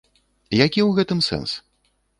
[0.65, 1.49] Які ў гэтым сэнс?